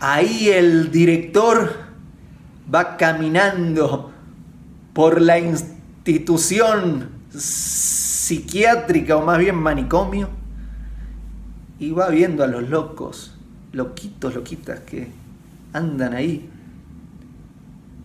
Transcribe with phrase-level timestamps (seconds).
[0.00, 1.74] ahí el director
[2.72, 4.10] va caminando
[4.94, 10.30] por la institución psiquiátrica o más bien manicomio
[11.78, 13.34] y va viendo a los locos,
[13.72, 15.08] loquitos, loquitas que
[15.72, 16.48] andan ahí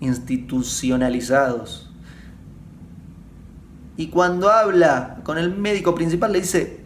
[0.00, 1.90] institucionalizados.
[3.96, 6.80] Y cuando habla con el médico principal le dice,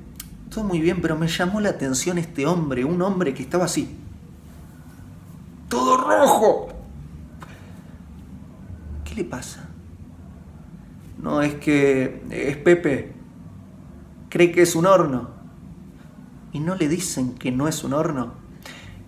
[0.52, 3.88] todo muy bien, pero me llamó la atención este hombre, un hombre que estaba así,
[5.68, 6.68] todo rojo.
[9.04, 9.68] ¿Qué le pasa?
[11.18, 13.14] No, es que es Pepe,
[14.28, 15.30] cree que es un horno.
[16.52, 18.34] Y no le dicen que no es un horno,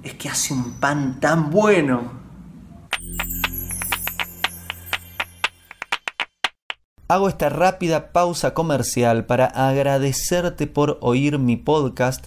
[0.02, 2.16] es que hace un pan tan bueno
[7.08, 12.26] Hago esta rápida pausa comercial para agradecerte por oír mi podcast